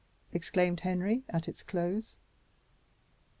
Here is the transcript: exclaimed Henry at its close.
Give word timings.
exclaimed 0.33 0.79
Henry 0.79 1.23
at 1.29 1.47
its 1.47 1.61
close. 1.61 2.15